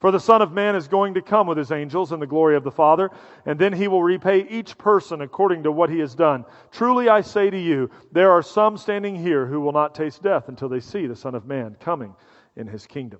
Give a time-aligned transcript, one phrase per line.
[0.00, 2.54] For the Son of Man is going to come with his angels in the glory
[2.54, 3.10] of the Father,
[3.46, 6.44] and then he will repay each person according to what he has done.
[6.70, 10.48] Truly I say to you, there are some standing here who will not taste death
[10.48, 12.14] until they see the Son of Man coming
[12.54, 13.18] in his kingdom.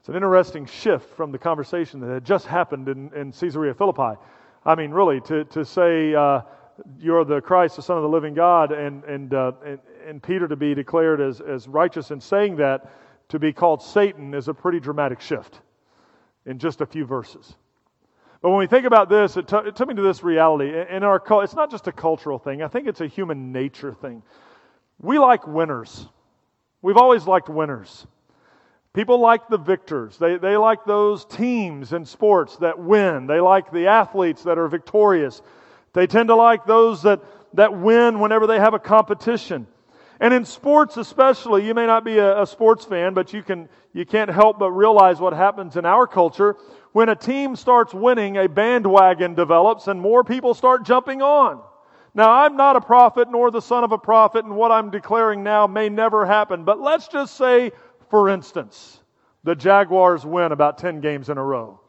[0.00, 4.18] It's an interesting shift from the conversation that had just happened in, in Caesarea Philippi.
[4.64, 6.42] I mean, really, to, to say, uh,
[7.00, 10.48] you're the Christ, the Son of the living God, and, and, uh, and, and Peter
[10.48, 12.90] to be declared as, as righteous in saying that,
[13.28, 15.60] to be called Satan is a pretty dramatic shift
[16.46, 17.54] in just a few verses.
[18.40, 20.72] But when we think about this, it, t- it took me to this reality.
[20.90, 22.62] In our, it's not just a cultural thing.
[22.62, 24.22] I think it's a human nature thing.
[25.00, 26.06] We like winners.
[26.80, 28.06] We've always liked winners.
[28.94, 30.16] People like the victors.
[30.18, 33.26] They, they like those teams in sports that win.
[33.26, 35.42] They like the athletes that are victorious.
[35.98, 39.66] They tend to like those that, that win whenever they have a competition.
[40.20, 43.68] And in sports especially, you may not be a, a, sports fan, but you, can,
[43.92, 46.54] you can't help but realize what happens in our culture.
[46.92, 51.60] When a team starts winning, a bandwagon develops and more people start jumping on.
[52.14, 55.42] Now, I'm not a prophet nor the son of a prophet, and what I'm declaring
[55.42, 56.62] now may never happen.
[56.62, 57.72] But let's just say,
[58.08, 59.00] for instance,
[59.42, 61.80] the Jaguars win about 10 games in a row.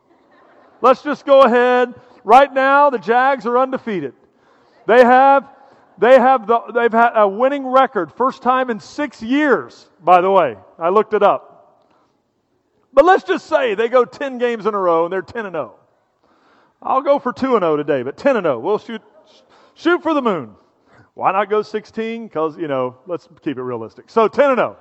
[0.81, 1.94] Let's just go ahead
[2.24, 4.13] Right now, the Jags are undefeated.
[4.85, 5.47] They have,
[5.97, 10.31] they have the, they've had a winning record, first time in six years, by the
[10.31, 10.57] way.
[10.78, 11.85] I looked it up.
[12.94, 15.53] But let's just say they go 10 games in a row and they're 10 and
[15.53, 15.75] 0.
[16.81, 18.59] I'll go for 2 and 0 today, but 10 and 0.
[18.59, 19.01] We'll shoot,
[19.75, 20.56] shoot for the moon.
[21.13, 22.28] Why not go 16?
[22.28, 24.09] Because, you know, let's keep it realistic.
[24.09, 24.78] So 10 and 0.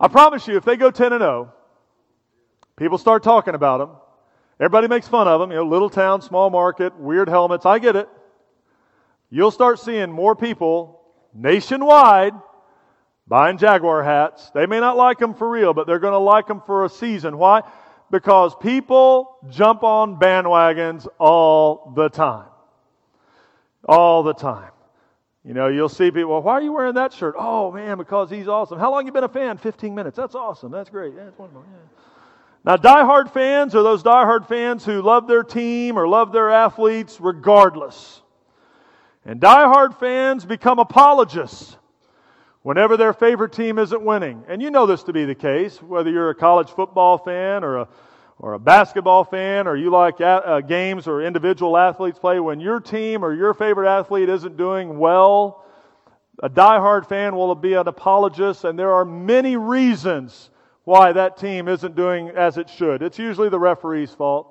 [0.00, 1.52] I promise you, if they go 10 and 0,
[2.76, 3.90] people start talking about them.
[4.60, 7.66] Everybody makes fun of them, you know, little town, small market, weird helmets.
[7.66, 8.08] I get it.
[9.30, 11.00] You'll start seeing more people
[11.34, 12.34] nationwide
[13.26, 14.50] buying Jaguar hats.
[14.50, 16.88] They may not like them for real, but they're going to like them for a
[16.88, 17.36] season.
[17.36, 17.62] Why?
[18.10, 22.46] Because people jump on bandwagons all the time.
[23.86, 24.70] All the time.
[25.44, 27.34] You know, you'll see people, well, why are you wearing that shirt?
[27.36, 28.78] Oh, man, because he's awesome.
[28.78, 29.58] How long you been a fan?
[29.58, 30.16] 15 minutes.
[30.16, 30.70] That's awesome.
[30.70, 31.12] That's great.
[31.14, 31.28] Yeah.
[31.38, 31.48] Yeah.
[32.64, 37.20] Now, diehard fans are those diehard fans who love their team or love their athletes
[37.20, 38.22] regardless.
[39.26, 41.76] And diehard fans become apologists
[42.62, 44.44] whenever their favorite team isn't winning.
[44.48, 47.76] And you know this to be the case, whether you're a college football fan or
[47.78, 47.88] a,
[48.38, 52.40] or a basketball fan or you like uh, games or individual athletes play.
[52.40, 55.64] When your team or your favorite athlete isn't doing well,
[56.42, 60.50] a diehard fan will be an apologist, and there are many reasons
[60.84, 63.02] why that team isn't doing as it should.
[63.02, 64.50] It's usually the referee's fault.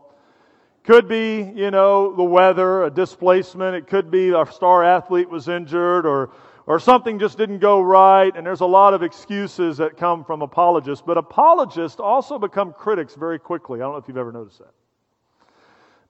[0.84, 3.76] Could be, you know, the weather, a displacement.
[3.76, 6.32] It could be our star athlete was injured or,
[6.66, 8.36] or something just didn't go right.
[8.36, 11.04] And there's a lot of excuses that come from apologists.
[11.06, 13.80] But apologists also become critics very quickly.
[13.80, 14.74] I don't know if you've ever noticed that.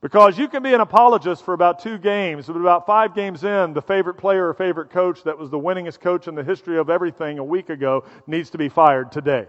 [0.02, 3.74] Because you can be an apologist for about two games, but about five games in,
[3.74, 6.90] the favorite player or favorite coach that was the winningest coach in the history of
[6.90, 9.48] everything a week ago needs to be fired today.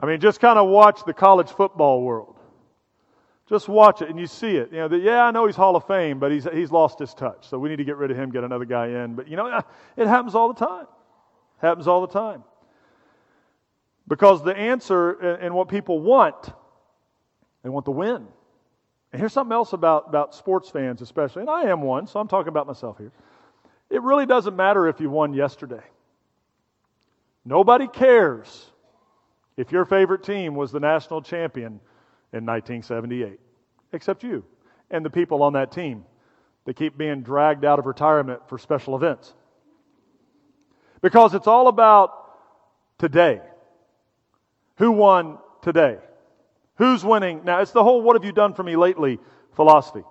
[0.00, 2.36] I mean, just kind of watch the college football world.
[3.48, 4.72] Just watch it and you see it.
[4.72, 7.12] You know, the, yeah, I know he's Hall of Fame, but he's, he's lost his
[7.12, 7.48] touch.
[7.48, 9.14] So we need to get rid of him, get another guy in.
[9.14, 9.62] But, you know, uh,
[9.96, 10.86] it happens all the time.
[11.58, 12.42] Happens all the time.
[14.08, 16.52] Because the answer and what people want,
[17.62, 18.26] they want the win.
[19.12, 22.28] And here's something else about, about sports fans, especially, and I am one, so I'm
[22.28, 23.12] talking about myself here.
[23.88, 25.84] It really doesn't matter if you won yesterday.
[27.44, 28.70] Nobody cares
[29.56, 31.80] if your favorite team was the national champion
[32.32, 33.38] in 1978,
[33.92, 34.44] except you
[34.90, 36.04] and the people on that team
[36.64, 39.32] that keep being dragged out of retirement for special events.
[41.02, 42.12] Because it's all about
[42.98, 43.40] today.
[44.76, 45.98] Who won today?
[46.76, 47.42] Who's winning?
[47.44, 49.18] Now, it's the whole what have you done for me lately
[49.54, 50.02] philosophy.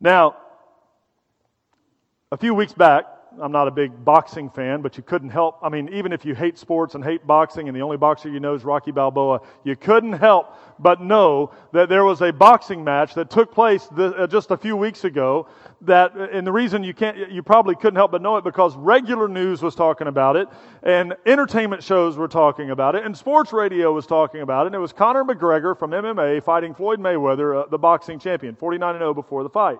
[0.00, 0.36] Now,
[2.30, 3.06] a few weeks back,
[3.40, 5.58] I'm not a big boxing fan, but you couldn't help.
[5.62, 8.40] I mean, even if you hate sports and hate boxing, and the only boxer you
[8.40, 13.14] know is Rocky Balboa, you couldn't help but know that there was a boxing match
[13.14, 15.46] that took place uh, just a few weeks ago.
[15.82, 18.74] That, uh, and the reason you can't, you probably couldn't help but know it because
[18.76, 20.48] regular news was talking about it,
[20.82, 24.68] and entertainment shows were talking about it, and sports radio was talking about it.
[24.68, 28.98] And it was Conor McGregor from MMA fighting Floyd Mayweather, uh, the boxing champion, 49
[28.98, 29.78] 0 before the fight.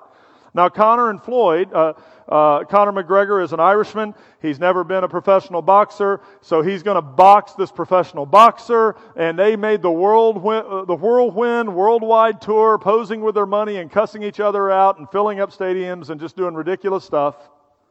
[0.54, 1.94] Now, Conor and Floyd, uh,
[2.28, 4.14] uh, Conor McGregor is an Irishman.
[4.40, 8.94] He's never been a professional boxer, so he's going to box this professional boxer.
[9.16, 13.90] And they made the world uh, the whirlwind worldwide tour, posing with their money and
[13.90, 17.36] cussing each other out and filling up stadiums and just doing ridiculous stuff.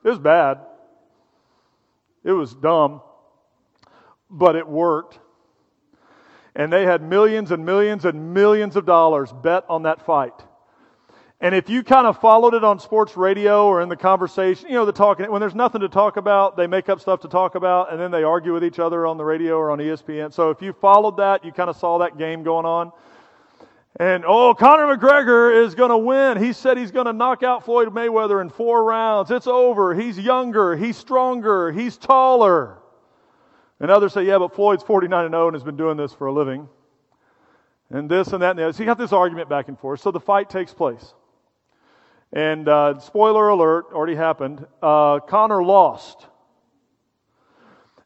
[0.06, 0.60] It was bad.
[2.24, 3.02] It was dumb,
[4.30, 5.20] but it worked.
[6.56, 10.34] And they had millions and millions and millions of dollars bet on that fight.
[11.44, 14.76] And if you kind of followed it on sports radio or in the conversation, you
[14.76, 17.56] know, the talking, when there's nothing to talk about, they make up stuff to talk
[17.56, 20.32] about and then they argue with each other on the radio or on ESPN.
[20.32, 22.94] So if you followed that, you kind of saw that game going on.
[23.98, 26.42] And oh, Conor McGregor is going to win.
[26.42, 29.30] He said he's going to knock out Floyd Mayweather in four rounds.
[29.30, 29.94] It's over.
[29.94, 30.78] He's younger.
[30.78, 31.74] He's stronger.
[31.74, 32.78] He's taller.
[33.82, 36.28] And others say, yeah, but Floyd's 49 and 0 and has been doing this for
[36.28, 36.70] a living.
[37.90, 38.72] And this and that and the other.
[38.72, 40.00] So you got this argument back and forth.
[40.00, 41.14] So the fight takes place.
[42.34, 44.66] And uh, spoiler alert, already happened.
[44.82, 46.26] Uh, Conor lost.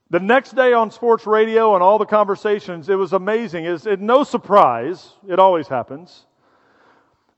[0.09, 3.65] The next day on sports radio and all the conversations, it was amazing.
[3.65, 5.13] It's it, no surprise.
[5.29, 6.25] It always happens.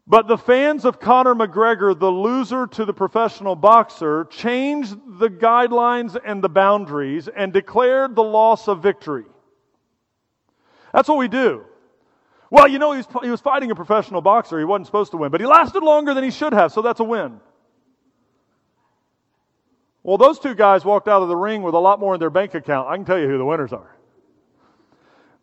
[0.07, 6.19] But the fans of Conor McGregor, the loser to the professional boxer, changed the guidelines
[6.25, 9.25] and the boundaries and declared the loss of victory.
[10.91, 11.65] That's what we do.
[12.51, 14.57] Well, you know, he was, he was fighting a professional boxer.
[14.57, 16.99] He wasn't supposed to win, but he lasted longer than he should have, so that's
[16.99, 17.39] a win.
[20.01, 22.29] Well, those two guys walked out of the ring with a lot more in their
[22.29, 22.87] bank account.
[22.87, 23.95] I can tell you who the winners are.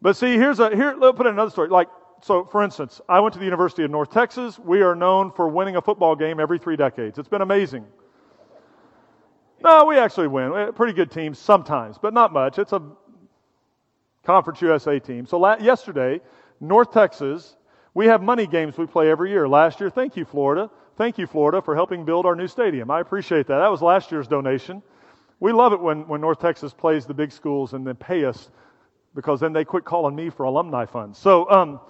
[0.02, 0.96] But see, here's a here.
[0.98, 1.68] Let's put in another story.
[1.68, 1.88] Like,
[2.22, 4.58] so for instance, I went to the University of North Texas.
[4.58, 7.18] We are known for winning a football game every three decades.
[7.18, 7.86] It's been amazing.
[9.62, 10.72] No, we actually win.
[10.74, 12.58] Pretty good teams sometimes, but not much.
[12.58, 12.82] It's a
[14.24, 15.26] Conference USA team.
[15.26, 16.20] So la- yesterday,
[16.60, 17.56] North Texas,
[17.94, 19.48] we have money games we play every year.
[19.48, 20.70] Last year, thank you, Florida.
[20.96, 22.90] Thank you, Florida, for helping build our new stadium.
[22.90, 23.58] I appreciate that.
[23.58, 24.82] That was last year's donation.
[25.40, 28.50] We love it when, when North Texas plays the big schools and then pay us
[29.14, 31.18] because then they quit calling me for alumni funds.
[31.18, 31.80] So, um,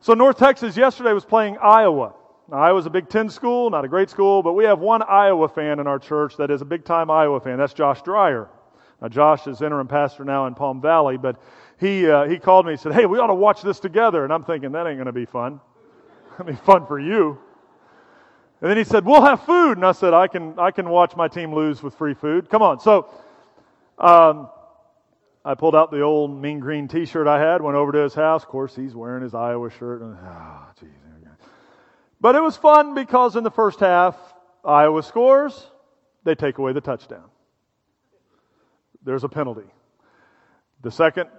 [0.00, 2.14] so North Texas yesterday was playing Iowa.
[2.50, 5.48] Now, Iowa's a Big Ten school, not a great school, but we have one Iowa
[5.48, 7.58] fan in our church that is a big time Iowa fan.
[7.58, 8.48] That's Josh Dreyer.
[9.00, 11.40] Now, Josh is interim pastor now in Palm Valley, but
[11.80, 14.24] he, uh, he called me and said, Hey, we ought to watch this together.
[14.24, 15.60] And I'm thinking, that ain't going to be fun.
[16.34, 17.38] It'll be fun for you.
[18.60, 19.78] And then he said, We'll have food.
[19.78, 22.50] And I said, I can, I can watch my team lose with free food.
[22.50, 22.80] Come on.
[22.80, 23.08] So
[23.98, 24.48] um,
[25.44, 28.14] I pulled out the old mean green t shirt I had, went over to his
[28.14, 28.42] house.
[28.42, 30.02] Of course, he's wearing his Iowa shirt.
[30.02, 30.90] And, oh, geez.
[32.20, 34.14] But it was fun because in the first half,
[34.62, 35.70] Iowa scores,
[36.24, 37.24] they take away the touchdown.
[39.02, 39.66] There's a penalty.
[40.82, 41.30] The second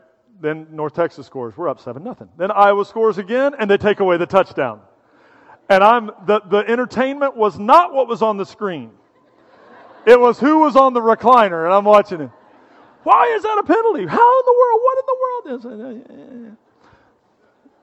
[0.42, 1.56] then North Texas scores.
[1.56, 2.30] We're up 7 nothing.
[2.38, 4.82] Then Iowa scores again, and they take away the touchdown.
[5.70, 8.92] And I'm, the, the entertainment was not what was on the screen.
[10.06, 12.32] It was who was on the recliner, and I'm watching it.
[13.04, 14.06] Why is that a penalty?
[14.06, 14.82] How in the world?
[14.84, 16.58] What in the world is it?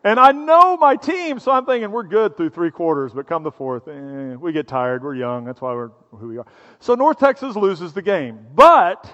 [0.05, 3.43] And I know my team, so I'm thinking we're good through three quarters, but come
[3.43, 5.03] the fourth, eh, we get tired.
[5.03, 5.45] We're young.
[5.45, 6.47] That's why we're who we are.
[6.79, 8.47] So North Texas loses the game.
[8.55, 9.11] But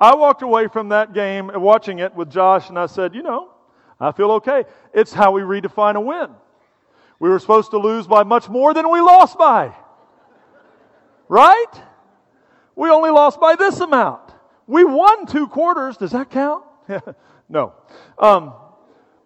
[0.00, 3.50] I walked away from that game watching it with Josh and I said, you know,
[3.98, 4.64] I feel okay.
[4.94, 6.30] It's how we redefine a win.
[7.18, 9.74] We were supposed to lose by much more than we lost by.
[11.28, 11.72] Right?
[12.76, 14.32] We only lost by this amount.
[14.68, 15.96] We won two quarters.
[15.96, 16.64] Does that count?
[17.48, 17.74] no.
[18.18, 18.54] Um,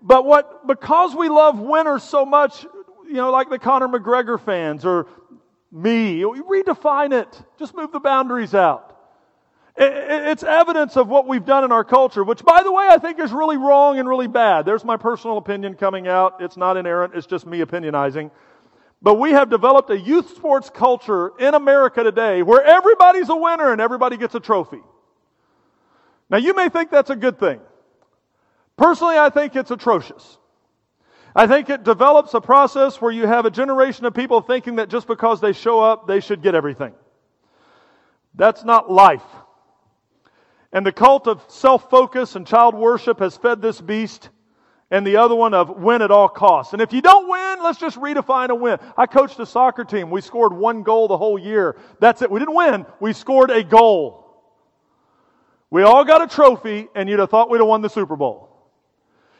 [0.00, 2.64] but what, because we love winners so much,
[3.06, 5.06] you know, like the Conor McGregor fans or
[5.70, 7.42] me, we redefine it.
[7.58, 8.91] Just move the boundaries out.
[9.74, 13.18] It's evidence of what we've done in our culture, which, by the way, I think
[13.18, 14.66] is really wrong and really bad.
[14.66, 16.42] There's my personal opinion coming out.
[16.42, 18.30] It's not inerrant, it's just me opinionizing.
[19.00, 23.72] But we have developed a youth sports culture in America today where everybody's a winner
[23.72, 24.80] and everybody gets a trophy.
[26.30, 27.60] Now, you may think that's a good thing.
[28.76, 30.38] Personally, I think it's atrocious.
[31.34, 34.88] I think it develops a process where you have a generation of people thinking that
[34.88, 36.92] just because they show up, they should get everything.
[38.34, 39.22] That's not life.
[40.72, 44.30] And the cult of self focus and child worship has fed this beast,
[44.90, 46.72] and the other one of win at all costs.
[46.72, 48.78] And if you don't win, let's just redefine a win.
[48.96, 50.10] I coached a soccer team.
[50.10, 51.76] We scored one goal the whole year.
[52.00, 52.30] That's it.
[52.30, 54.20] We didn't win, we scored a goal.
[55.70, 58.50] We all got a trophy, and you'd have thought we'd have won the Super Bowl.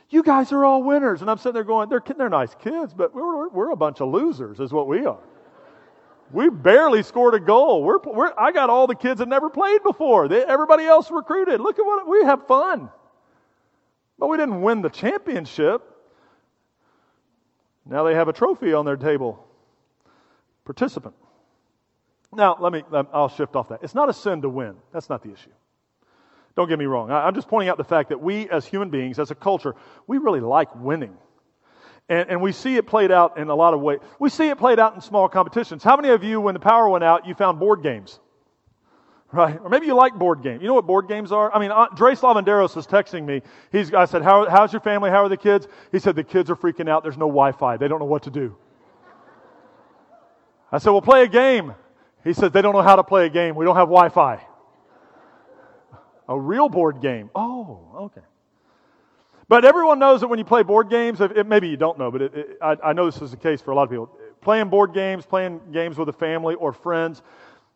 [0.08, 1.20] You guys are all winners.
[1.22, 4.08] And I'm sitting there going, they're, they're nice kids, but we're, we're a bunch of
[4.08, 5.22] losers, is what we are.
[6.32, 7.82] We barely scored a goal.
[7.82, 10.28] We're, we're, I got all the kids that never played before.
[10.28, 11.60] They, everybody else recruited.
[11.60, 12.88] Look at what we have fun.
[14.18, 15.82] But we didn't win the championship.
[17.84, 19.46] Now they have a trophy on their table.
[20.64, 21.14] Participant.
[22.32, 23.80] Now, let me, I'll shift off that.
[23.82, 24.76] It's not a sin to win.
[24.90, 25.50] That's not the issue.
[26.56, 27.10] Don't get me wrong.
[27.10, 29.74] I'm just pointing out the fact that we as human beings, as a culture,
[30.06, 31.16] we really like winning.
[32.09, 34.00] And, and, we see it played out in a lot of ways.
[34.18, 35.82] We see it played out in small competitions.
[35.85, 38.18] How many of you, when the power went out, you found board games?
[39.32, 39.59] Right?
[39.62, 40.61] Or maybe you like board games.
[40.61, 41.54] You know what board games are?
[41.54, 43.40] I mean, Dre Slavenderos was texting me.
[43.71, 45.09] He's, I said, How, how's your family?
[45.09, 45.68] How are the kids?
[45.90, 47.02] He said, the kids are freaking out.
[47.02, 47.78] There's no Wi-Fi.
[47.78, 48.56] They don't know what to do.
[50.71, 51.75] I said, well, play a game.
[52.25, 53.54] He said, they don't know how to play a game.
[53.54, 54.44] We don't have Wi-Fi.
[56.28, 57.30] A real board game.
[57.35, 58.21] Oh, okay.
[59.52, 62.56] But everyone knows that when you play board games, maybe you don't know, but it,
[62.62, 64.09] I, I know this is the case for a lot of people.
[64.40, 67.21] Playing board games, playing games with a family or friends,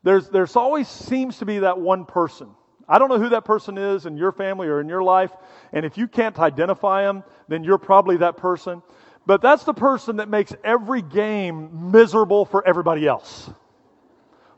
[0.03, 2.49] there's, there's always seems to be that one person.
[2.89, 5.33] I don't know who that person is in your family or in your life,
[5.75, 8.81] and if you can't identify them, then you're probably that person.
[9.27, 13.51] But that's the person that makes every game miserable for everybody else.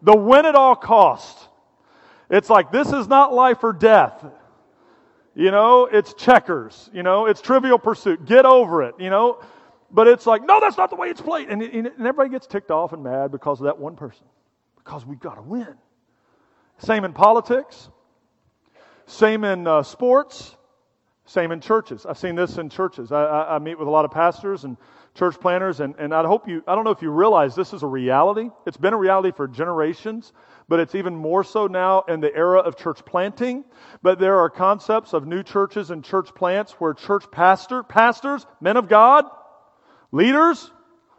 [0.03, 1.49] The win at all cost.
[2.31, 4.25] It's like, this is not life or death.
[5.35, 6.91] You know, it's checkers.
[6.93, 8.25] You know, it's trivial pursuit.
[8.25, 9.41] Get over it, you know.
[9.91, 11.49] But it's like, no, that's not the way it's played.
[11.49, 14.27] And, and everybody gets ticked off and mad because of that one person.
[14.77, 15.75] Because we've got to win.
[16.79, 17.89] Same in politics.
[19.07, 20.55] Same in uh, sports.
[21.25, 22.07] Same in churches.
[22.07, 23.13] I've seen this in churches.
[23.13, 24.77] I, I, I meet with a lot of pastors and
[25.15, 27.83] church planters, and, and I hope you, I don't know if you realize this is
[27.83, 28.51] a reality.
[28.67, 30.33] It's been a reality for generations
[30.69, 33.65] but it's even more so now in the era of church planting.
[34.03, 38.77] But there are concepts of new churches and church plants where church pastor, pastors, men
[38.77, 39.25] of God,
[40.13, 40.71] leaders,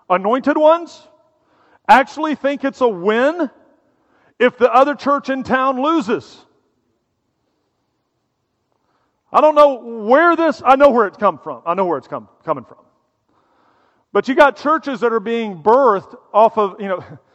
[0.09, 1.01] anointed ones,
[1.87, 3.49] actually think it's a win
[4.37, 6.45] if the other church in town loses.
[9.31, 11.61] I don't know where this, I know where it's come from.
[11.65, 12.77] I know where it's come, coming from.
[14.11, 17.03] But you got churches that are being birthed off of, you know,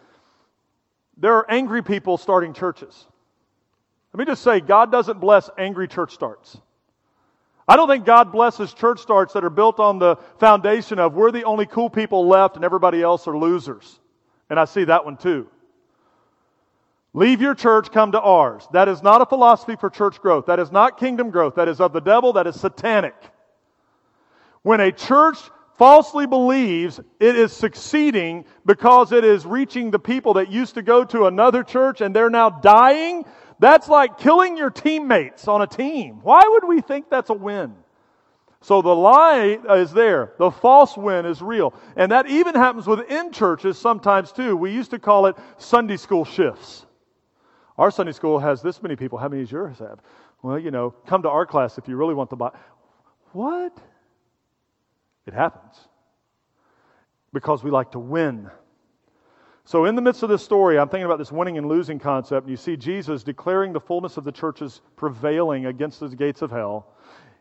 [1.16, 3.06] there are angry people starting churches.
[4.12, 6.56] Let me just say, God doesn't bless angry church starts.
[7.66, 11.30] I don't think God blesses church starts that are built on the foundation of we're
[11.30, 13.99] the only cool people left and everybody else are losers.
[14.50, 15.49] And I see that one too.
[17.14, 18.66] Leave your church, come to ours.
[18.73, 20.47] That is not a philosophy for church growth.
[20.47, 21.54] That is not kingdom growth.
[21.54, 22.35] That is of the devil.
[22.35, 23.14] That is satanic.
[24.62, 25.38] When a church
[25.76, 31.04] falsely believes it is succeeding because it is reaching the people that used to go
[31.04, 33.25] to another church and they're now dying,
[33.59, 36.21] that's like killing your teammates on a team.
[36.23, 37.75] Why would we think that's a win?
[38.61, 40.33] So the lie is there.
[40.38, 41.75] The false win is real.
[41.97, 44.57] And that even happens within churches sometimes too.
[44.57, 46.87] We used to call it Sunday school shifts.
[47.76, 49.19] Our Sunday school has this many people.
[49.19, 50.00] How many does yours have?
[50.43, 52.57] Well, you know, come to our class if you really want the Bible.
[53.33, 53.76] What?
[55.26, 55.88] It happens
[57.33, 58.50] because we like to win.
[59.66, 62.43] So, in the midst of this story, I'm thinking about this winning and losing concept,
[62.43, 66.50] and you see Jesus declaring the fullness of the churches prevailing against the gates of
[66.50, 66.95] hell.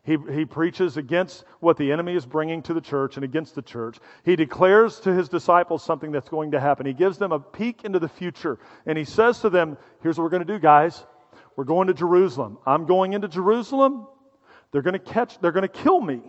[0.06, 3.62] He, he preaches against what the enemy is bringing to the church and against the
[3.62, 4.00] church.
[4.26, 6.86] He declares to his disciples something that's going to happen.
[6.86, 8.60] He gives them a peek into the future.
[8.86, 11.06] And he says to them, Here's what we're going to do, guys.
[11.56, 12.58] We're going to Jerusalem.
[12.66, 14.08] I'm going into Jerusalem.
[14.72, 16.22] They're going to catch, they're going to kill me.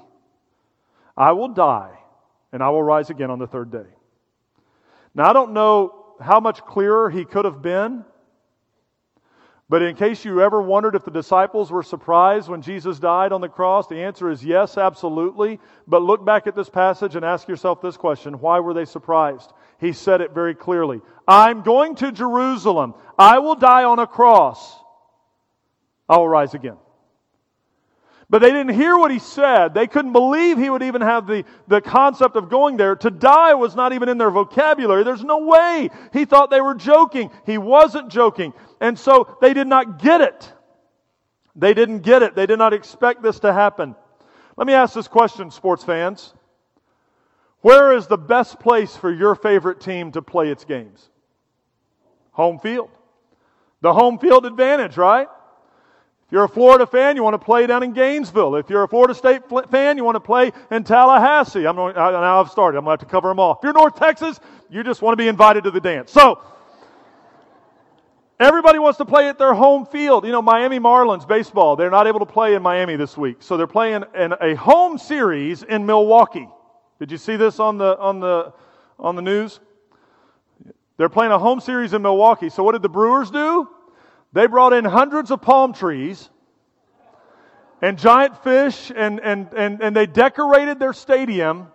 [1.17, 1.99] I will die,
[2.53, 3.87] and I will rise again on the third day.
[5.15, 8.05] Now, I don't know how much clearer he could have been,
[9.69, 13.41] but in case you ever wondered if the disciples were surprised when Jesus died on
[13.41, 15.59] the cross, the answer is yes, absolutely.
[15.87, 19.53] But look back at this passage and ask yourself this question why were they surprised?
[19.81, 22.95] He said it very clearly I'm going to Jerusalem.
[23.19, 24.79] I will die on a cross.
[26.09, 26.77] I will rise again.
[28.31, 29.75] But they didn't hear what he said.
[29.75, 32.97] They couldn't believe he would even have the, the concept of going there.
[32.97, 35.05] To die was not even in their vocabulary.
[35.05, 35.91] There's no way.
[36.13, 37.31] He thought they were joking.
[37.45, 38.55] He wasn't joking.
[38.81, 40.53] And so they did not get it.
[41.55, 42.35] They didn't get it.
[42.35, 43.95] They did not expect this to happen.
[44.57, 46.35] Let me ask this question, sports fans.
[47.61, 51.09] Where is the best place for your favorite team to play its games?
[52.33, 52.91] Home field.
[53.81, 55.29] The home field advantage, right?
[56.35, 58.57] You're a Florida fan, you want to play down in Gainesville.
[58.57, 61.65] If you're a Florida State fan, you want to play in Tallahassee.
[61.65, 62.77] I'm going, now I've started.
[62.77, 63.53] I'm going to have to cover them all.
[63.53, 66.11] If you're North Texas, you just want to be invited to the dance.
[66.11, 66.43] So,
[68.41, 70.27] everybody wants to play at their home field.
[70.27, 73.37] You know, Miami Marlins baseball, they're not able to play in Miami this week.
[73.39, 76.49] So they're playing in a home series in Milwaukee.
[76.99, 78.53] Did you see this on the, on the,
[78.99, 79.61] on the news?
[80.97, 82.49] They're playing a home series in Milwaukee.
[82.49, 83.69] So what did the Brewers do?
[84.35, 86.29] They brought in hundreds of palm trees
[87.81, 91.69] and giant fish, and, and, and, and they decorated their stadium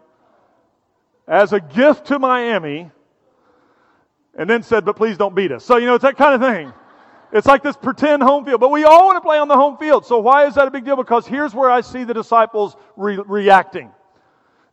[1.25, 2.91] as a gift to Miami,
[4.37, 5.63] and then said, But please don't beat us.
[5.63, 6.73] So, you know, it's that kind of thing.
[7.31, 8.59] It's like this pretend home field.
[8.59, 10.05] But we all want to play on the home field.
[10.05, 10.97] So, why is that a big deal?
[10.97, 13.89] Because here's where I see the disciples re- reacting.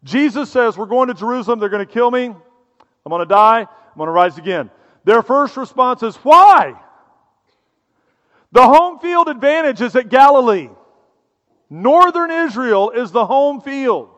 [0.02, 1.61] Jesus says, We're going to Jerusalem.
[1.61, 2.25] They're going to kill me.
[2.25, 3.61] I'm going to die.
[3.61, 4.71] I'm going to rise again.
[5.05, 6.81] Their first response is, Why?
[8.57, 10.71] The home field advantage is at Galilee.
[11.69, 14.16] Northern Israel is the home field.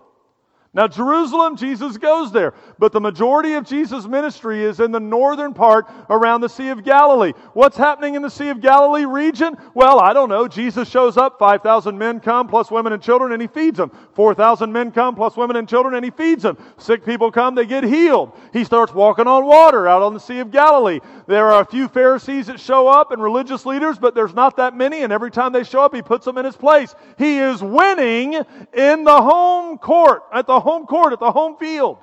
[0.78, 5.52] Now, Jerusalem, Jesus goes there, but the majority of Jesus' ministry is in the northern
[5.52, 7.32] part around the Sea of Galilee.
[7.52, 9.56] What's happening in the Sea of Galilee region?
[9.75, 10.47] Well, I don't know.
[10.47, 13.90] Jesus shows up, 5,000 men come, plus women and children, and he feeds them.
[14.14, 16.56] 4,000 men come, plus women and children, and he feeds them.
[16.76, 18.38] Sick people come, they get healed.
[18.52, 21.00] He starts walking on water out on the Sea of Galilee.
[21.26, 24.76] There are a few Pharisees that show up and religious leaders, but there's not that
[24.76, 26.94] many, and every time they show up, he puts them in his place.
[27.18, 28.35] He is winning
[28.73, 31.98] in the home court, at the home court, at the home field.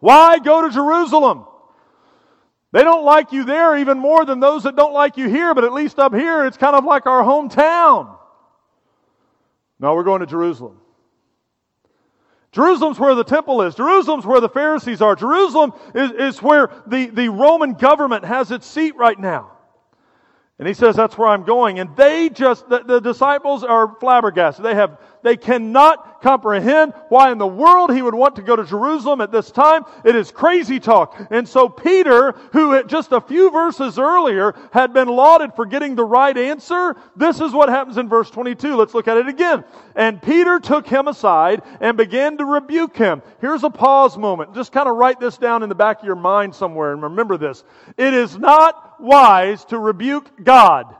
[0.00, 1.44] Why go to Jerusalem?
[2.72, 5.64] They don't like you there even more than those that don't like you here, but
[5.64, 8.16] at least up here, it's kind of like our hometown.
[9.80, 10.80] No, we're going to Jerusalem.
[12.50, 13.74] Jerusalem's where the temple is.
[13.74, 15.14] Jerusalem's where the Pharisees are.
[15.14, 19.52] Jerusalem is, is where the, the Roman government has its seat right now.
[20.58, 21.78] And he says, that's where I'm going.
[21.78, 24.64] And they just, the, the disciples are flabbergasted.
[24.64, 28.64] They have they cannot comprehend why in the world he would want to go to
[28.64, 29.84] Jerusalem at this time.
[30.04, 31.16] It is crazy talk.
[31.30, 36.04] And so Peter, who just a few verses earlier had been lauded for getting the
[36.04, 38.76] right answer, this is what happens in verse 22.
[38.76, 39.64] Let's look at it again.
[39.94, 43.22] And Peter took him aside and began to rebuke him.
[43.40, 44.54] Here's a pause moment.
[44.54, 47.36] Just kind of write this down in the back of your mind somewhere and remember
[47.36, 47.64] this.
[47.96, 50.94] It is not wise to rebuke God.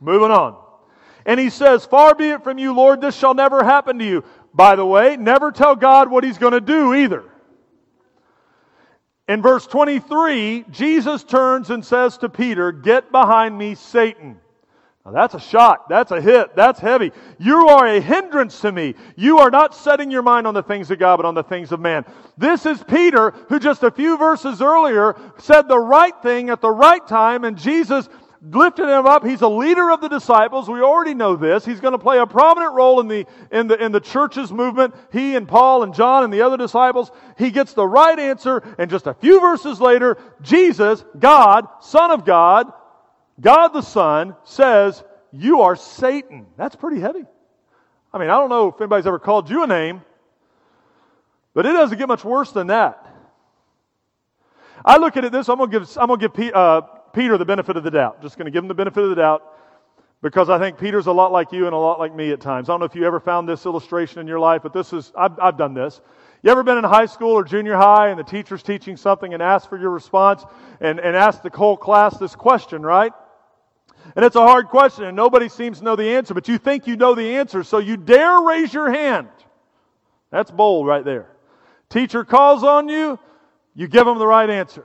[0.00, 0.61] Moving on.
[1.26, 4.24] And he says, Far be it from you, Lord, this shall never happen to you.
[4.54, 7.24] By the way, never tell God what he's going to do either.
[9.28, 14.38] In verse 23, Jesus turns and says to Peter, Get behind me, Satan.
[15.04, 15.88] Now that's a shot.
[15.88, 16.54] That's a hit.
[16.54, 17.10] That's heavy.
[17.38, 18.94] You are a hindrance to me.
[19.16, 21.72] You are not setting your mind on the things of God, but on the things
[21.72, 22.04] of man.
[22.38, 26.70] This is Peter, who just a few verses earlier said the right thing at the
[26.70, 28.08] right time, and Jesus
[28.42, 29.24] lifted him up.
[29.24, 30.68] He's a leader of the disciples.
[30.68, 31.64] We already know this.
[31.64, 34.94] He's going to play a prominent role in the, in the, in the church's movement.
[35.12, 37.10] He and Paul and John and the other disciples.
[37.38, 38.62] He gets the right answer.
[38.78, 42.72] And just a few verses later, Jesus, God, Son of God,
[43.40, 45.02] God the Son, says,
[45.32, 46.46] You are Satan.
[46.56, 47.24] That's pretty heavy.
[48.12, 50.02] I mean, I don't know if anybody's ever called you a name,
[51.54, 52.98] but it doesn't get much worse than that.
[54.84, 57.38] I look at it this, I'm going to give, I'm going to give uh, Peter
[57.38, 58.22] the benefit of the doubt.
[58.22, 59.42] Just going to give him the benefit of the doubt
[60.22, 62.68] because I think Peter's a lot like you and a lot like me at times.
[62.68, 65.12] I don't know if you ever found this illustration in your life, but this is,
[65.16, 66.00] I've, I've done this.
[66.42, 69.42] You ever been in high school or junior high and the teacher's teaching something and
[69.42, 70.44] ask for your response
[70.80, 73.12] and, and ask the whole class this question, right?
[74.16, 76.86] And it's a hard question and nobody seems to know the answer, but you think
[76.86, 79.28] you know the answer, so you dare raise your hand.
[80.30, 81.28] That's bold right there.
[81.88, 83.18] Teacher calls on you,
[83.74, 84.84] you give them the right answer.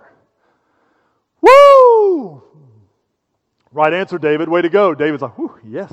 [1.97, 2.43] Woo!
[3.71, 4.49] Right answer, David.
[4.49, 4.93] Way to go.
[4.95, 5.91] David's like, whoo, yes.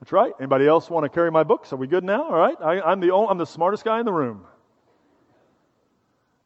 [0.00, 0.32] That's right.
[0.38, 1.72] Anybody else want to carry my books?
[1.72, 2.24] Are we good now?
[2.24, 2.56] All right.
[2.60, 4.44] I, am the only, I'm the smartest guy in the room.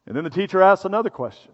[0.05, 1.51] And then the teacher asks another question.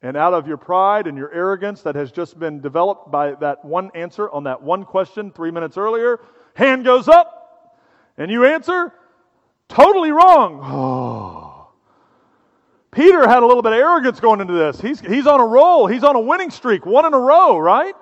[0.00, 3.64] And out of your pride and your arrogance that has just been developed by that
[3.64, 6.20] one answer on that one question three minutes earlier,
[6.54, 7.76] hand goes up
[8.16, 8.92] and you answer
[9.68, 10.60] totally wrong.
[10.62, 11.47] Oh.
[12.90, 14.80] Peter had a little bit of arrogance going into this.
[14.80, 15.86] He's, he's on a roll.
[15.86, 17.94] He's on a winning streak, one in a row, right?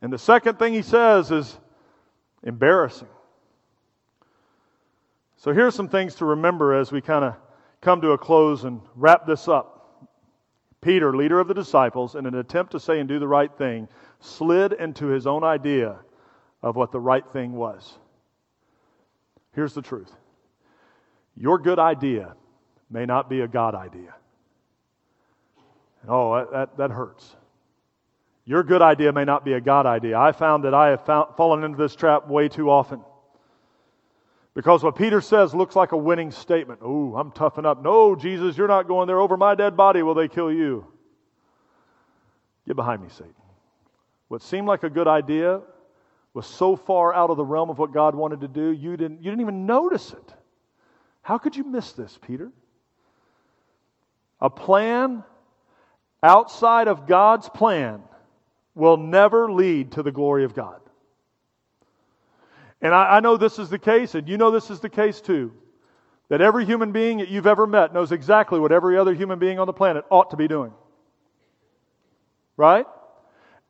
[0.00, 1.58] And the second thing he says is
[2.42, 3.08] embarrassing.
[5.38, 7.34] So here's some things to remember as we kind of
[7.80, 9.72] come to a close and wrap this up.
[10.80, 13.88] Peter, leader of the disciples, in an attempt to say and do the right thing,
[14.20, 15.98] slid into his own idea
[16.62, 17.98] of what the right thing was.
[19.52, 20.12] Here's the truth
[21.36, 22.34] your good idea
[22.90, 24.14] may not be a God idea.
[26.08, 27.34] Oh, that, that, that hurts.
[28.44, 30.16] Your good idea may not be a God idea.
[30.18, 33.00] I found that I have found, fallen into this trap way too often.
[34.54, 36.80] Because what Peter says looks like a winning statement.
[36.82, 37.82] Oh, I'm toughing up.
[37.82, 39.20] No, Jesus, you're not going there.
[39.20, 40.86] Over my dead body will they kill you.
[42.66, 43.34] Get behind me, Satan.
[44.28, 45.60] What seemed like a good idea
[46.32, 49.18] was so far out of the realm of what God wanted to do, you didn't,
[49.22, 50.34] you didn't even notice it.
[51.22, 52.52] How could you miss this, Peter?
[54.40, 55.24] A plan
[56.22, 58.02] outside of God's plan
[58.74, 60.80] will never lead to the glory of God.
[62.82, 65.20] And I, I, know this is the case, and you know this is the case
[65.20, 65.52] too.
[66.28, 69.58] That every human being that you've ever met knows exactly what every other human being
[69.58, 70.72] on the planet ought to be doing.
[72.56, 72.86] Right?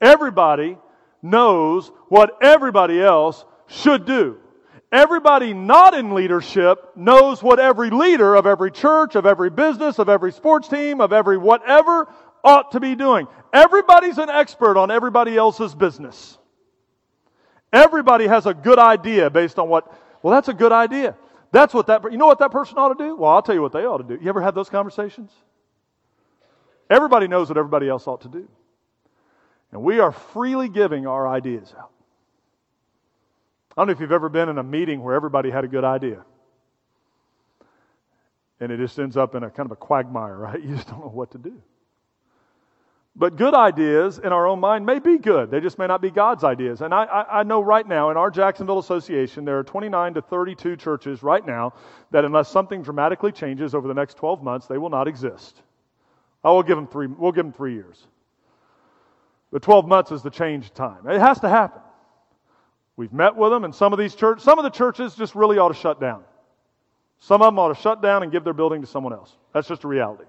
[0.01, 0.77] Everybody
[1.23, 4.39] knows what everybody else should do.
[4.97, 10.09] Everybody not in leadership knows what every leader of every church, of every business, of
[10.09, 12.09] every sports team, of every whatever
[12.43, 13.27] ought to be doing.
[13.53, 16.39] Everybody's an expert on everybody else's business.
[17.75, 19.87] Everybody has a good idea based on what,
[20.23, 21.15] well, that's a good idea.
[21.53, 23.17] That's what that, you know what that person ought to do?
[23.17, 24.19] Well, I'll tell you what they ought to do.
[24.23, 25.31] You ever have those conversations?
[26.89, 28.49] Everybody knows what everybody else ought to do.
[29.73, 31.91] And we are freely giving our ideas out.
[33.77, 35.85] I don't know if you've ever been in a meeting where everybody had a good
[35.85, 36.25] idea.
[38.59, 40.63] And it just ends up in a kind of a quagmire, right?
[40.63, 41.61] You just don't know what to do.
[43.19, 45.51] But good ideas in our own mind may be good.
[45.51, 46.83] They just may not be God's ideas.
[46.83, 50.23] And I, I, I, know right now in our Jacksonville Association, there are 29 to
[50.23, 51.73] 32 churches right now
[52.11, 55.63] that, unless something dramatically changes over the next 12 months, they will not exist.
[56.45, 58.07] I will give them three, we'll give them three years.
[59.51, 61.09] But 12 months is the change time.
[61.09, 61.81] It has to happen.
[62.97, 65.59] We've met with them, and some of these churches, some of the churches just really
[65.59, 66.23] ought to shut down.
[67.19, 69.37] Some of them ought to shut down and give their building to someone else.
[69.53, 70.25] That's just a reality.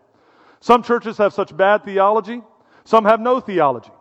[0.60, 2.42] Some churches have such bad theology
[2.88, 3.92] some have no theology.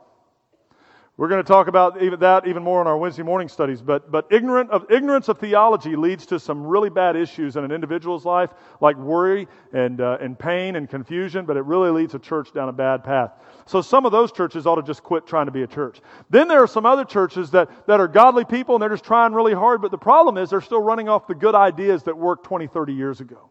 [1.19, 3.81] We're going to talk about even that even more in our Wednesday morning studies.
[3.81, 7.73] But, but ignorant of, ignorance of theology leads to some really bad issues in an
[7.73, 8.51] individual's life,
[8.83, 12.69] like worry and, uh, and pain and confusion, but it really leads a church down
[12.69, 13.33] a bad path.
[13.65, 16.03] So some of those churches ought to just quit trying to be a church.
[16.29, 19.33] Then there are some other churches that, that are godly people and they're just trying
[19.33, 22.45] really hard, but the problem is they're still running off the good ideas that worked
[22.45, 23.49] 20, 30 years ago.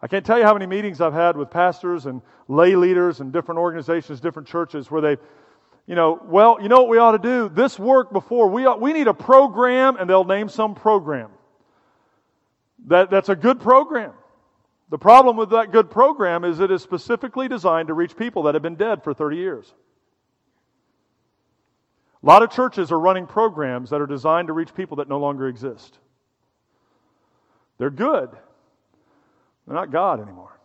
[0.00, 3.30] I can't tell you how many meetings I've had with pastors and lay leaders and
[3.30, 5.16] different organizations, different churches, where they,
[5.86, 7.48] you know, well, you know what we ought to do?
[7.48, 8.48] This work before.
[8.48, 11.30] We, ought, we need a program, and they'll name some program.
[12.86, 14.12] That, that's a good program.
[14.90, 18.54] The problem with that good program is it is specifically designed to reach people that
[18.54, 19.72] have been dead for 30 years.
[22.22, 25.18] A lot of churches are running programs that are designed to reach people that no
[25.18, 25.98] longer exist.
[27.76, 28.30] They're good.
[29.66, 30.58] They're not God anymore.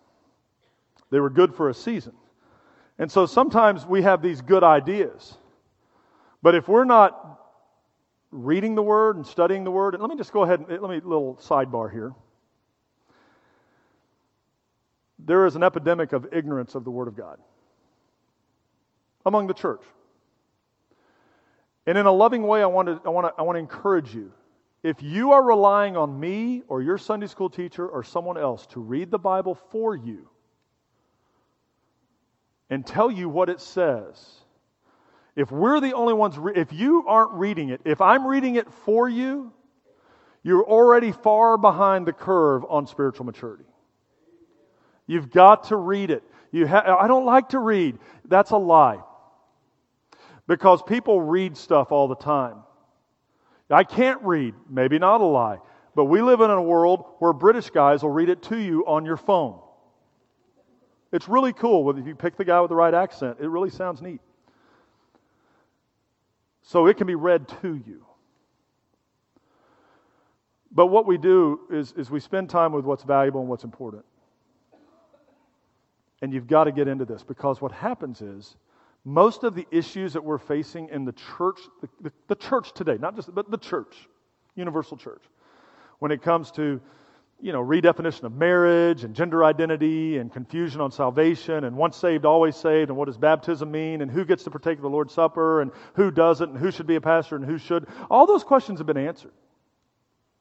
[1.10, 2.14] They were good for a season.
[3.00, 5.38] And so sometimes we have these good ideas.
[6.44, 7.40] But if we're not
[8.30, 10.90] reading the Word and studying the Word, and let me just go ahead and let
[10.92, 12.14] me, little sidebar here.
[15.18, 17.40] There is an epidemic of ignorance of the Word of God
[19.26, 19.82] among the church.
[21.86, 24.14] And in a loving way, I want to, I want to, I want to encourage
[24.14, 24.32] you
[24.84, 28.80] if you are relying on me or your Sunday school teacher or someone else to
[28.80, 30.30] read the Bible for you
[32.70, 34.40] and tell you what it says,
[35.36, 38.72] if we're the only ones, re- if you aren't reading it, if I'm reading it
[38.86, 39.52] for you,
[40.44, 43.66] you're already far behind the curve on spiritual maturity.
[45.08, 46.24] You've got to read it.
[46.52, 47.98] You ha- I don't like to read.
[48.26, 49.00] That's a lie.
[50.48, 52.58] Because people read stuff all the time.
[53.70, 55.60] I can't read, maybe not a lie,
[55.96, 59.06] but we live in a world where British guys will read it to you on
[59.06, 59.60] your phone.
[61.12, 63.38] It's really cool if you pick the guy with the right accent.
[63.40, 64.22] It really sounds neat.
[66.62, 68.06] So it can be read to you.
[70.72, 74.06] But what we do is, is we spend time with what's valuable and what's important.
[76.22, 78.56] And you've got to get into this because what happens is
[79.06, 82.98] most of the issues that we're facing in the church, the, the, the, church today,
[83.00, 83.96] not just, but the church,
[84.56, 85.24] universal church,
[86.00, 86.80] when it comes to,
[87.42, 92.26] you know, redefinition of marriage and gender identity and confusion on salvation and once saved,
[92.26, 95.14] always saved and what does baptism mean and who gets to partake of the Lord's
[95.14, 98.44] Supper and who doesn't and who should be a pastor and who should, all those
[98.44, 99.32] questions have been answered.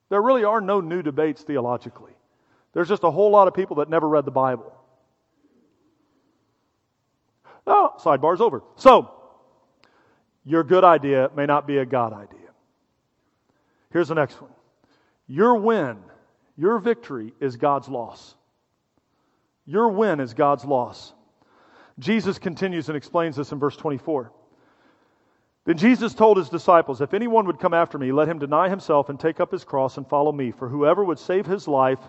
[0.08, 2.12] There really are no new debates theologically.
[2.72, 4.72] There's just a whole lot of people that never read the Bible.
[7.66, 8.62] Oh, sidebar's over.
[8.76, 9.12] So,
[10.44, 12.38] your good idea may not be a God idea.
[13.92, 14.50] Here's the next one
[15.26, 15.98] Your win,
[16.58, 18.34] your victory is God's loss.
[19.64, 21.14] Your win is God's loss.
[22.00, 24.32] Jesus continues and explains this in verse 24.
[25.64, 29.08] Then Jesus told his disciples, If anyone would come after me, let him deny himself
[29.08, 30.50] and take up his cross and follow me.
[30.50, 32.00] For whoever would save his life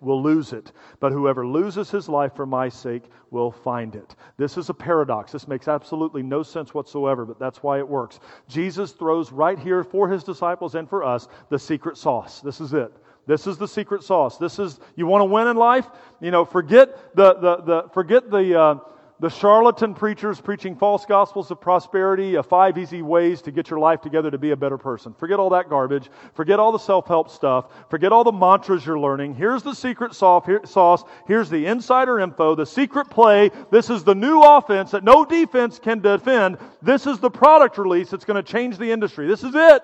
[0.00, 4.14] will lose it, but whoever loses his life for my sake will find it.
[4.36, 5.32] This is a paradox.
[5.32, 8.20] This makes absolutely no sense whatsoever, but that's why it works.
[8.48, 12.40] Jesus throws right here for his disciples and for us the secret sauce.
[12.40, 12.92] This is it.
[13.30, 14.38] This is the secret sauce.
[14.38, 15.86] This is you want to win in life.
[16.20, 18.60] You know, forget the the, the forget the.
[18.60, 18.74] Uh,
[19.20, 23.78] the charlatan preachers preaching false gospels of prosperity, uh, five easy ways to get your
[23.78, 25.12] life together to be a better person.
[25.12, 26.10] Forget all that garbage.
[26.32, 27.66] Forget all the self help stuff.
[27.90, 29.34] Forget all the mantras you're learning.
[29.34, 31.04] Here's the secret sauce.
[31.26, 33.50] Here's the insider info, the secret play.
[33.70, 36.56] This is the new offense that no defense can defend.
[36.80, 39.26] This is the product release that's going to change the industry.
[39.26, 39.82] This is it.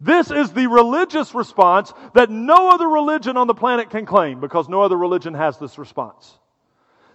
[0.00, 4.68] This is the religious response that no other religion on the planet can claim because
[4.68, 6.38] no other religion has this response.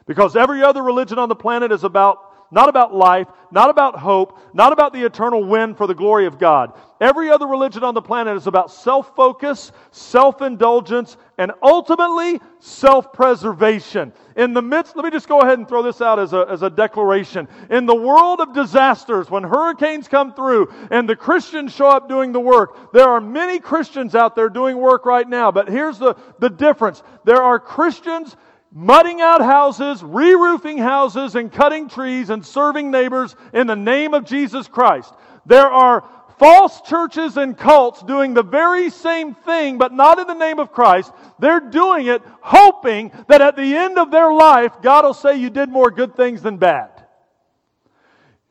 [0.05, 4.39] Because every other religion on the planet is about not about life, not about hope,
[4.53, 6.73] not about the eternal win for the glory of God.
[7.01, 13.13] Every other religion on the planet is about self focus, self indulgence, and ultimately self
[13.13, 14.11] preservation.
[14.35, 16.61] In the midst, let me just go ahead and throw this out as a, as
[16.61, 17.47] a declaration.
[17.69, 22.31] In the world of disasters, when hurricanes come through and the Christians show up doing
[22.31, 25.51] the work, there are many Christians out there doing work right now.
[25.51, 28.35] But here's the, the difference there are Christians
[28.71, 34.13] mudding out houses, re roofing houses, and cutting trees and serving neighbors in the name
[34.13, 35.13] of Jesus Christ.
[35.45, 40.33] There are false churches and cults doing the very same thing, but not in the
[40.33, 41.11] name of Christ.
[41.39, 45.49] They're doing it hoping that at the end of their life, God will say you
[45.49, 46.91] did more good things than bad.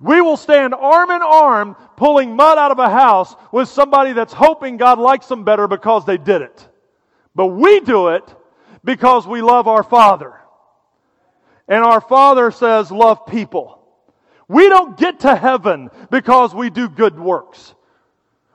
[0.00, 4.32] We will stand arm in arm pulling mud out of a house with somebody that's
[4.32, 6.68] hoping God likes them better because they did it.
[7.34, 8.22] But we do it
[8.88, 10.32] because we love our Father.
[11.68, 13.82] And our Father says, love people.
[14.48, 17.74] We don't get to heaven because we do good works.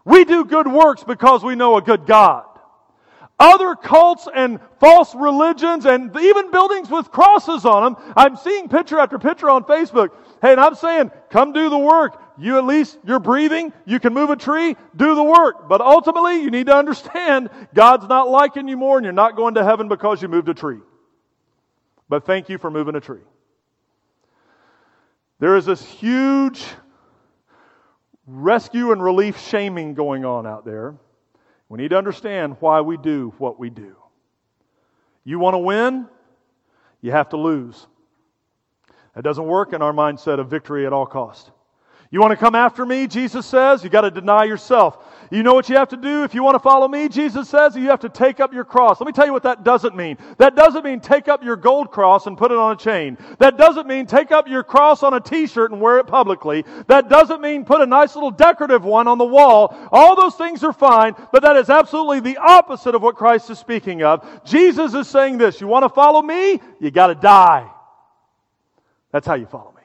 [0.03, 2.45] We do good works because we know a good God.
[3.37, 8.13] Other cults and false religions and even buildings with crosses on them.
[8.17, 10.09] I'm seeing picture after picture on Facebook.
[10.41, 12.19] Hey, and I'm saying, come do the work.
[12.37, 15.69] You at least, you're breathing, you can move a tree, do the work.
[15.69, 19.55] But ultimately, you need to understand God's not liking you more and you're not going
[19.55, 20.79] to heaven because you moved a tree.
[22.09, 23.21] But thank you for moving a tree.
[25.39, 26.63] There is this huge
[28.25, 30.95] rescue and relief shaming going on out there.
[31.69, 33.95] We need to understand why we do what we do.
[35.23, 36.07] You want to win?
[37.01, 37.87] You have to lose.
[39.15, 41.51] That doesn't work in our mindset of victory at all cost.
[42.13, 45.03] You want to come after me, Jesus says, you got to deny yourself.
[45.31, 47.75] You know what you have to do if you want to follow me, Jesus says?
[47.75, 49.01] You have to take up your cross.
[49.01, 50.19] Let me tell you what that doesn't mean.
[50.37, 53.17] That doesn't mean take up your gold cross and put it on a chain.
[53.39, 56.65] That doesn't mean take up your cross on a t-shirt and wear it publicly.
[56.85, 59.75] That doesn't mean put a nice little decorative one on the wall.
[59.91, 63.57] All those things are fine, but that is absolutely the opposite of what Christ is
[63.57, 64.43] speaking of.
[64.45, 66.61] Jesus is saying this, you want to follow me?
[66.79, 67.67] You got to die.
[69.11, 69.81] That's how you follow me.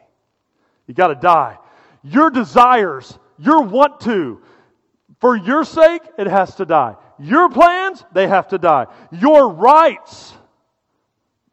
[0.86, 1.56] You got to die
[2.02, 4.40] your desires, your want to,
[5.20, 6.96] for your sake, it has to die.
[7.18, 8.86] Your plans, they have to die.
[9.10, 10.32] Your rights,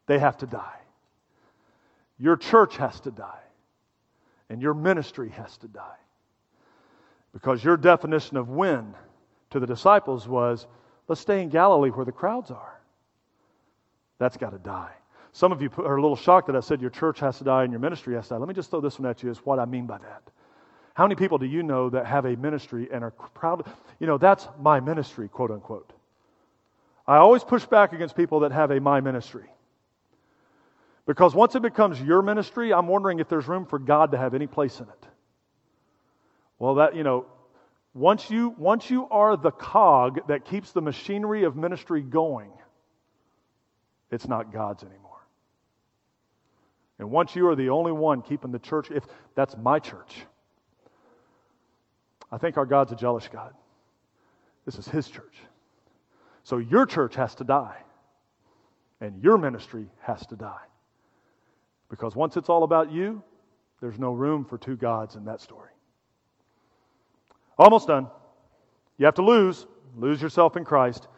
[0.06, 0.78] they have to die.
[2.18, 3.40] Your church has to die.
[4.48, 5.98] And your ministry has to die.
[7.32, 8.94] Because your definition of win
[9.50, 10.66] to the disciples was
[11.08, 12.80] let's stay in Galilee where the crowds are.
[14.18, 14.92] That's got to die.
[15.32, 17.64] Some of you are a little shocked that I said your church has to die
[17.64, 18.38] and your ministry has to die.
[18.38, 20.22] Let me just throw this one at you as what I mean by that.
[20.96, 23.70] How many people do you know that have a ministry and are proud?
[24.00, 25.92] You know, that's my ministry, quote unquote.
[27.06, 29.44] I always push back against people that have a my ministry.
[31.04, 34.32] Because once it becomes your ministry, I'm wondering if there's room for God to have
[34.32, 35.06] any place in it.
[36.58, 37.26] Well, that, you know,
[37.92, 42.52] once you, once you are the cog that keeps the machinery of ministry going,
[44.10, 45.02] it's not God's anymore.
[46.98, 49.04] And once you are the only one keeping the church, if
[49.34, 50.24] that's my church,
[52.30, 53.54] I think our God's a jealous God.
[54.64, 55.36] This is His church.
[56.42, 57.76] So your church has to die,
[59.00, 60.64] and your ministry has to die.
[61.88, 63.22] Because once it's all about you,
[63.80, 65.70] there's no room for two gods in that story.
[67.58, 68.08] Almost done.
[68.98, 71.08] You have to lose, lose yourself in Christ.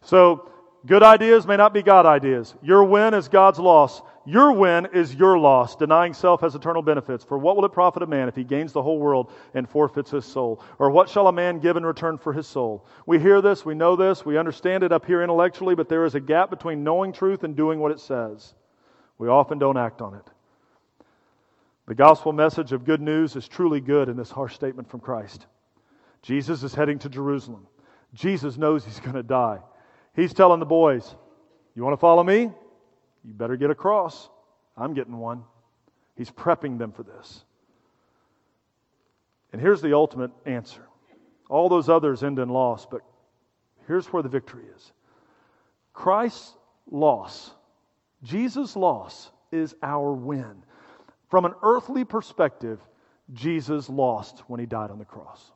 [0.00, 0.50] So,
[0.86, 2.54] good ideas may not be God ideas.
[2.62, 4.02] Your win is God's loss.
[4.26, 5.76] Your win is your loss.
[5.76, 7.24] Denying self has eternal benefits.
[7.24, 10.10] For what will it profit a man if he gains the whole world and forfeits
[10.10, 10.62] his soul?
[10.78, 12.86] Or what shall a man give in return for his soul?
[13.06, 16.14] We hear this, we know this, we understand it up here intellectually, but there is
[16.14, 18.54] a gap between knowing truth and doing what it says.
[19.18, 20.30] We often don't act on it.
[21.86, 25.46] The gospel message of good news is truly good in this harsh statement from Christ.
[26.22, 27.66] Jesus is heading to Jerusalem.
[28.14, 29.58] Jesus knows he's going to die.
[30.16, 31.14] He's telling the boys,
[31.74, 32.50] You want to follow me?
[33.24, 34.28] You better get a cross.
[34.76, 35.44] I'm getting one.
[36.16, 37.44] He's prepping them for this.
[39.52, 40.82] And here's the ultimate answer.
[41.48, 43.02] All those others end in loss, but
[43.86, 44.92] here's where the victory is
[45.92, 46.56] Christ's
[46.90, 47.52] loss,
[48.22, 50.62] Jesus' loss, is our win.
[51.28, 52.80] From an earthly perspective,
[53.32, 55.52] Jesus lost when he died on the cross.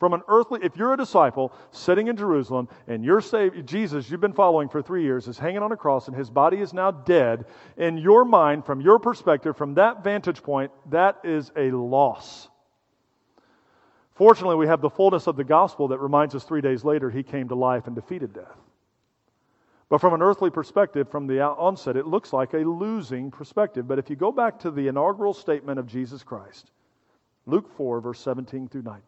[0.00, 4.22] From an earthly, if you're a disciple sitting in Jerusalem and you're saved, Jesus, you've
[4.22, 6.90] been following for three years, is hanging on a cross and his body is now
[6.90, 7.44] dead,
[7.76, 12.48] in your mind, from your perspective, from that vantage point, that is a loss.
[14.14, 17.22] Fortunately, we have the fullness of the gospel that reminds us three days later he
[17.22, 18.56] came to life and defeated death.
[19.90, 23.86] But from an earthly perspective, from the onset, it looks like a losing perspective.
[23.86, 26.70] But if you go back to the inaugural statement of Jesus Christ,
[27.44, 29.02] Luke 4, verse 17 through 19.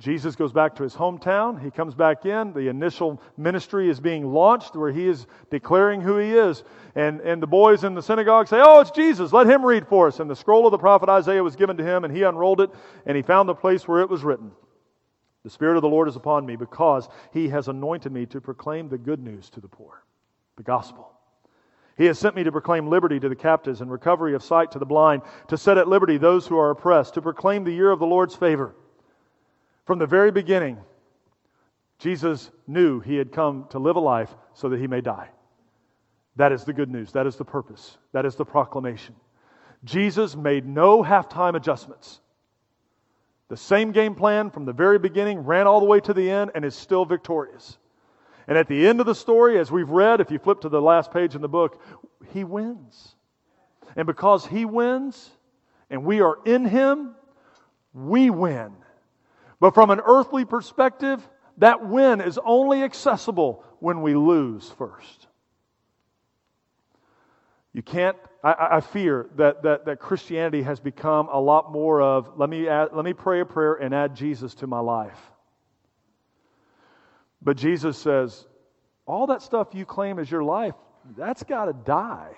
[0.00, 1.62] Jesus goes back to his hometown.
[1.62, 2.52] He comes back in.
[2.52, 6.64] The initial ministry is being launched where he is declaring who he is.
[6.96, 9.32] And, and the boys in the synagogue say, Oh, it's Jesus.
[9.32, 10.18] Let him read for us.
[10.18, 12.70] And the scroll of the prophet Isaiah was given to him, and he unrolled it,
[13.06, 14.50] and he found the place where it was written
[15.44, 18.88] The Spirit of the Lord is upon me because he has anointed me to proclaim
[18.88, 20.02] the good news to the poor,
[20.56, 21.12] the gospel.
[21.96, 24.80] He has sent me to proclaim liberty to the captives and recovery of sight to
[24.80, 28.00] the blind, to set at liberty those who are oppressed, to proclaim the year of
[28.00, 28.74] the Lord's favor.
[29.84, 30.78] From the very beginning,
[31.98, 35.28] Jesus knew he had come to live a life so that he may die.
[36.36, 37.12] That is the good news.
[37.12, 37.96] That is the purpose.
[38.12, 39.14] That is the proclamation.
[39.84, 42.20] Jesus made no halftime adjustments.
[43.48, 46.50] The same game plan from the very beginning ran all the way to the end
[46.54, 47.78] and is still victorious.
[48.48, 50.80] And at the end of the story, as we've read, if you flip to the
[50.80, 51.80] last page in the book,
[52.32, 53.14] he wins.
[53.96, 55.30] And because he wins
[55.90, 57.14] and we are in him,
[57.92, 58.72] we win.
[59.60, 61.26] But from an earthly perspective,
[61.58, 65.28] that win is only accessible when we lose first.
[67.72, 72.38] You can't, I, I, fear that, that, that Christianity has become a lot more of
[72.38, 75.18] let me, add, let me pray a prayer and add Jesus to my life.
[77.42, 78.46] But Jesus says,
[79.06, 80.74] all that stuff you claim as your life,
[81.16, 82.36] that's got to die.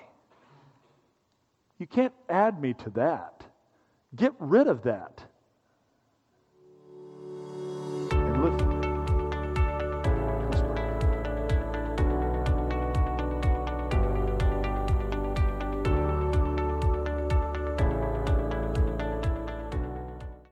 [1.79, 3.45] You can't add me to that.
[4.15, 5.23] Get rid of that.